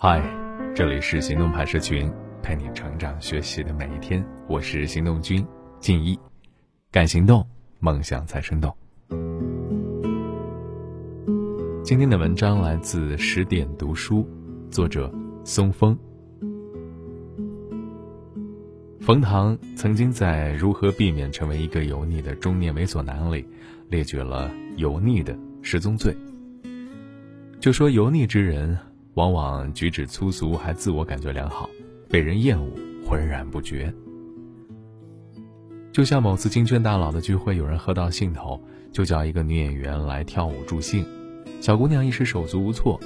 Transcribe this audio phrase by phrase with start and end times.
[0.00, 0.22] 嗨，
[0.76, 2.08] 这里是行动派社群，
[2.40, 4.24] 陪你成长学习的每一天。
[4.46, 5.44] 我是行动君
[5.80, 6.16] 静一，
[6.92, 7.44] 敢行动，
[7.80, 8.72] 梦想才生动。
[11.82, 14.24] 今天的文章来自十点读书，
[14.70, 15.98] 作者松风。
[19.00, 23.44] 冯唐曾经在《如何避免成为一个油腻的中年猥琐男》里，
[23.88, 26.16] 列举了油腻的十宗罪。
[27.58, 28.78] 就说油腻之人。
[29.18, 31.68] 往往举止粗俗，还自我感觉良好，
[32.08, 32.70] 被人厌恶，
[33.04, 33.92] 浑然不觉。
[35.90, 38.62] 就像某次金圈大佬的聚会，有人喝到兴头，
[38.92, 41.04] 就叫一个女演员来跳舞助兴。
[41.60, 42.96] 小姑娘一时手足无措，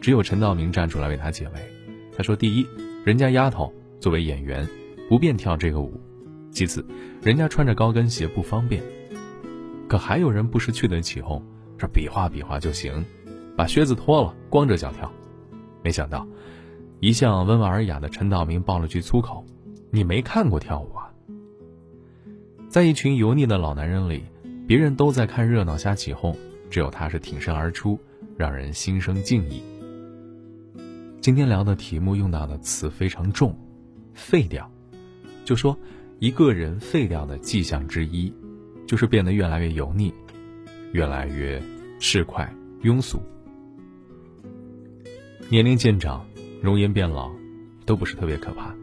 [0.00, 1.60] 只有陈道明站出来为她解围。
[2.16, 2.66] 他说：“第一，
[3.04, 4.68] 人家丫头作为演员，
[5.08, 5.92] 不便跳这个舞；
[6.50, 6.84] 其次，
[7.22, 8.82] 人家穿着高跟鞋不方便。
[9.86, 11.40] 可还有人不识趣的起哄，
[11.78, 13.04] 说比划比划就行，
[13.56, 15.08] 把靴子脱了，光着脚跳。”
[15.84, 16.26] 没想到，
[16.98, 19.44] 一向温文尔雅的陈道明爆了句粗口
[19.92, 21.12] ：“你没看过跳舞啊？”
[22.70, 24.24] 在一群油腻的老男人里，
[24.66, 26.34] 别人都在看热闹瞎起哄，
[26.70, 28.00] 只有他是挺身而出，
[28.38, 29.62] 让人心生敬意。
[31.20, 33.54] 今天聊的题目用到的词非常重
[34.14, 34.70] ，“废掉”，
[35.44, 35.78] 就说
[36.18, 38.32] 一个人废掉的迹象之一，
[38.86, 40.10] 就是变得越来越油腻，
[40.92, 41.62] 越来越
[42.00, 42.48] 市侩
[42.82, 43.20] 庸俗。
[45.50, 46.24] 年龄渐长，
[46.62, 47.30] 容颜变老，
[47.84, 48.74] 都不是特别可怕，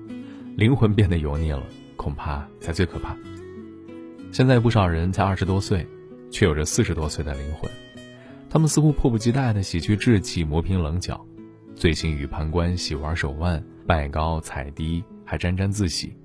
[0.55, 1.63] 灵魂变得油腻了，
[1.95, 3.17] 恐怕才最可怕。
[4.31, 5.85] 现在不少人才二十多岁，
[6.29, 7.69] 却有着四十多岁的灵魂，
[8.47, 11.19] 他们似乎迫不及待地洗去稚气，磨平棱角，
[11.75, 16.15] 醉心于攀关系、玩手腕、拜高踩低，还沾沾自喜。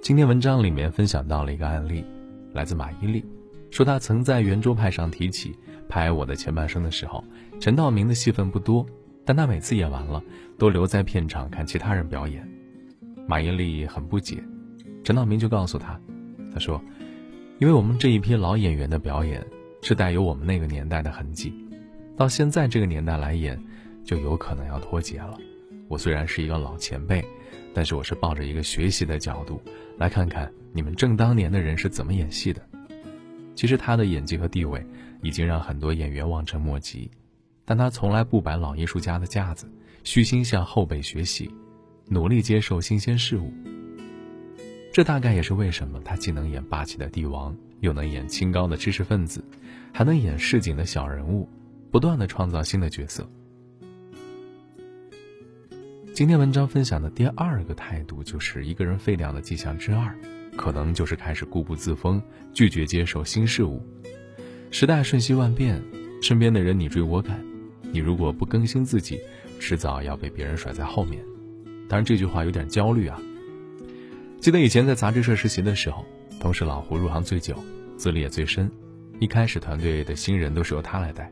[0.00, 2.04] 今天文章里面分享到了一个案例，
[2.52, 3.24] 来自马伊琍，
[3.72, 5.54] 说她曾在圆桌派上提起
[5.88, 7.22] 拍《我的前半生》的时候，
[7.58, 8.86] 陈道明的戏份不多。
[9.24, 10.22] 但他每次演完了，
[10.58, 12.48] 都留在片场看其他人表演。
[13.26, 14.42] 马伊琍很不解，
[15.04, 15.98] 陈道明就告诉他
[16.52, 16.82] ：“他说，
[17.58, 19.46] 因为我们这一批老演员的表演
[19.80, 21.54] 是带有我们那个年代的痕迹，
[22.16, 23.62] 到现在这个年代来演，
[24.04, 25.38] 就有可能要脱节了。
[25.88, 27.24] 我虽然是一个老前辈，
[27.72, 29.62] 但是我是抱着一个学习的角度，
[29.98, 32.60] 来看看你们正当年的人是怎么演戏的。
[33.54, 34.84] 其实他的演技和地位，
[35.22, 37.08] 已经让很多演员望尘莫及。”
[37.72, 39.66] 但他从来不摆老艺术家的架子，
[40.04, 41.50] 虚心向后辈学习，
[42.06, 43.50] 努力接受新鲜事物。
[44.92, 49.42] 这大概也是为什么他既能演霸气的帝王，又能演清高的知识分子，
[49.90, 51.48] 还能演市井的小人物，
[51.90, 53.26] 不断的创造新的角色。
[56.12, 60.14] 今天文章分享的第二个态度，就是一个人废掉的迹象之二，
[60.58, 62.22] 可能就是开始固步自封，
[62.52, 63.82] 拒绝接受新事物。
[64.70, 65.82] 时代瞬息万变，
[66.20, 67.51] 身边的人你追我赶。
[67.92, 69.20] 你如果不更新自己，
[69.60, 71.22] 迟早要被别人甩在后面。
[71.88, 73.20] 当然，这句话有点焦虑啊。
[74.40, 76.04] 记得以前在杂志社实习的时候，
[76.40, 77.54] 同事老胡入行最久，
[77.98, 78.70] 资历也最深。
[79.20, 81.30] 一开始团队的新人都是由他来带，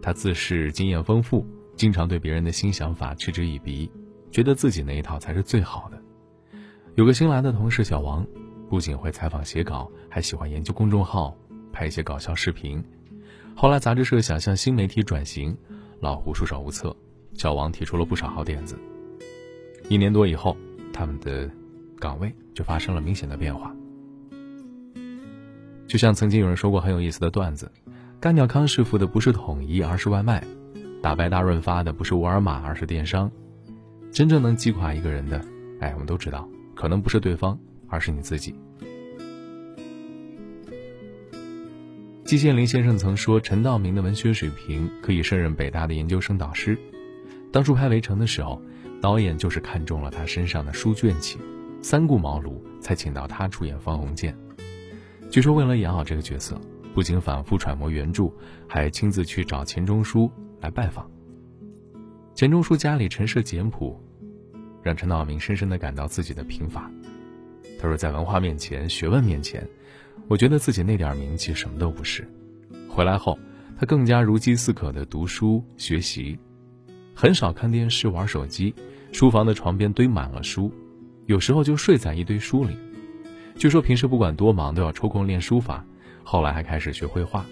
[0.00, 1.46] 他自恃经验丰富，
[1.76, 3.88] 经常对别人的新想法嗤之以鼻，
[4.30, 6.02] 觉得自己那一套才是最好的。
[6.94, 8.26] 有个新来的同事小王，
[8.70, 11.36] 不仅会采访写稿，还喜欢研究公众号，
[11.72, 12.82] 拍一些搞笑视频。
[13.54, 15.54] 后来杂志社想向新媒体转型。
[16.00, 16.94] 老胡束手无策，
[17.34, 18.78] 小王提出了不少好点子。
[19.88, 20.56] 一年多以后，
[20.92, 21.48] 他们的
[21.98, 23.74] 岗位就发生了明显的变化。
[25.86, 27.70] 就像曾经有人说过很有意思的段子：
[28.18, 30.40] 干掉康师傅的不是统一，而是外卖；
[31.02, 33.30] 打败大润发的不是沃尔玛，而是电商。
[34.10, 35.44] 真正能击垮一个人的，
[35.80, 38.54] 哎，我们都知道，可能不是对方，而是你自己。
[42.30, 46.78] 季羡林先生曾说，陈道明的文学水平可以胜任北大的研究生导师。
[47.50, 48.62] 当初拍《围城》的时候，
[49.00, 51.40] 导演就是看中了他身上的书卷气，
[51.82, 54.32] 三顾茅庐才请到他出演方鸿渐。
[55.28, 56.56] 据说为了演好这个角色，
[56.94, 58.32] 不仅反复揣摩原著，
[58.68, 60.30] 还亲自去找钱钟书
[60.60, 61.10] 来拜访。
[62.36, 64.00] 钱钟书家里陈设简朴，
[64.84, 66.88] 让陈道明深深地感到自己的贫乏。
[67.76, 69.68] 他说，在文化面前，学问面前。
[70.30, 72.24] 我觉得自己那点名气什么都不是。
[72.88, 73.36] 回来后，
[73.76, 76.38] 他更加如饥似渴的读书学习，
[77.16, 78.72] 很少看电视玩手机，
[79.10, 80.72] 书房的床边堆满了书，
[81.26, 82.76] 有时候就睡在一堆书里。
[83.56, 85.84] 据说平时不管多忙都要抽空练书法，
[86.22, 87.44] 后来还开始学绘画。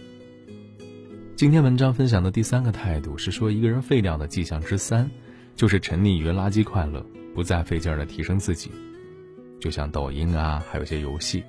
[1.35, 5.11] 今天文章分享的第三个态度是说，一个人废掉的迹象之三，
[5.57, 7.05] 就是沉溺于垃圾快乐，
[7.35, 8.71] 不再费劲儿的提升自己，
[9.59, 11.43] 就像抖音啊，还有些游戏。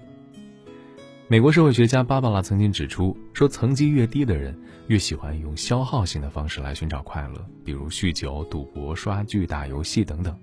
[1.31, 10.33] 美国社会学家芭芭拉曾经指出，说层级越低的人越喜欢用消耗性的方式来寻找快乐，比如酗酒、赌博、刷剧、打游戏等等；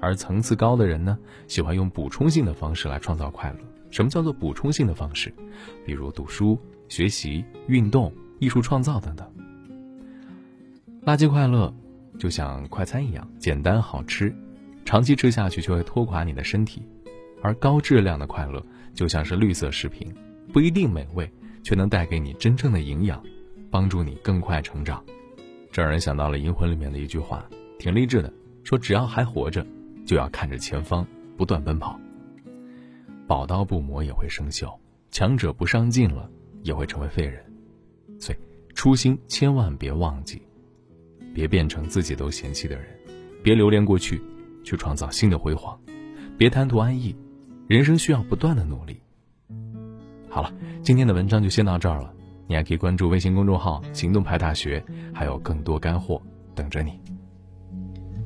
[0.00, 1.16] 而层次高的人呢，
[1.46, 3.58] 喜欢用补充性的方式来创造快乐。
[3.92, 5.32] 什么叫做补充性的方式？
[5.86, 9.24] 比如读书、学习、运动、艺术创造等等。
[11.04, 11.72] 垃圾快乐
[12.18, 14.34] 就像快餐一样，简单好吃，
[14.84, 16.82] 长期吃下去就会拖垮你的身体；
[17.40, 18.60] 而高质量的快乐。
[18.98, 20.12] 就像是绿色食品，
[20.52, 23.22] 不一定美味，却能带给你真正的营养，
[23.70, 25.04] 帮助你更快成长。
[25.70, 27.48] 这让人想到了《银魂》里面的一句话，
[27.78, 28.32] 挺励志的，
[28.64, 29.64] 说只要还活着，
[30.04, 31.06] 就要看着前方，
[31.36, 31.96] 不断奔跑。
[33.24, 34.76] 宝刀不磨也会生锈，
[35.12, 36.28] 强者不上进了
[36.64, 37.40] 也会成为废人。
[38.18, 38.38] 所以，
[38.74, 40.42] 初心千万别忘记，
[41.32, 42.86] 别变成自己都嫌弃的人，
[43.44, 44.20] 别留恋过去，
[44.64, 45.80] 去创造新的辉煌，
[46.36, 47.14] 别贪图安逸。
[47.68, 48.98] 人生需要不断的努力。
[50.30, 50.50] 好了，
[50.82, 52.10] 今天的文章就先到这儿了。
[52.46, 54.82] 你还可以关注微信公众号“行动派大学”，
[55.12, 56.18] 还有更多干货
[56.54, 56.98] 等着你。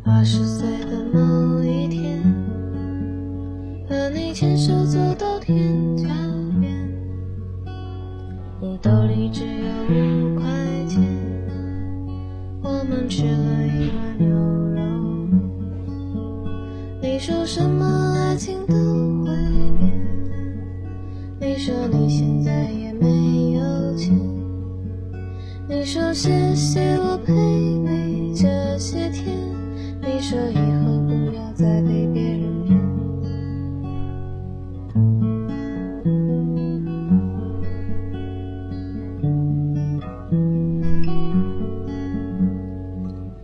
[0.04, 2.22] 二十岁的某一天，
[3.88, 6.04] 和你牵手走到天桥
[6.60, 6.72] 边，
[8.60, 10.48] 你兜里只有五块
[10.86, 11.02] 钱，
[12.62, 14.80] 我们吃了一碗牛肉
[15.26, 15.40] 面。
[17.02, 18.91] 你说什么爱情都。
[21.54, 24.18] 你说你现在也没有钱，
[25.68, 29.36] 你说谢谢我陪你这些天，
[30.00, 32.80] 你说以后不要再被别人骗。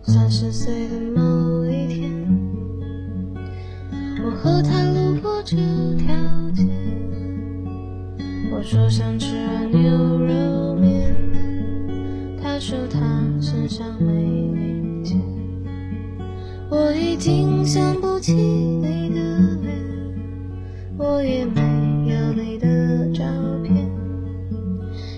[0.01, 2.27] 三十岁的某一天，
[4.25, 5.55] 我和他路过这
[5.95, 6.28] 条。
[8.59, 9.37] 我说想吃
[9.71, 9.89] 牛
[10.19, 11.15] 肉面，
[12.43, 12.99] 他说他
[13.39, 15.17] 身上没零钱。
[16.69, 19.15] 我已经想不起你的
[19.61, 19.73] 脸，
[20.97, 21.61] 我也没
[22.11, 23.23] 有你的照
[23.63, 23.89] 片。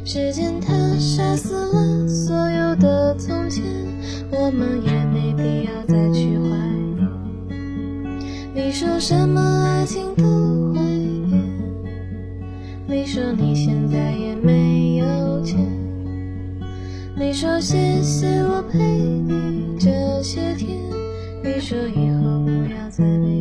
[0.06, 3.64] 时间它杀死了所有的从前，
[4.30, 6.46] 我们也没必要再去怀
[6.96, 7.10] 念。
[8.54, 9.42] 你说什么
[17.42, 19.90] 说谢谢我陪你这
[20.22, 20.78] 些天，
[21.44, 23.41] 你说以后不要再被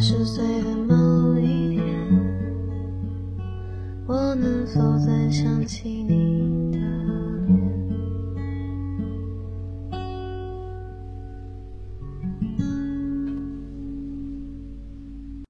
[0.00, 1.84] 十岁的某一天，
[4.06, 6.17] 我能否再想起你？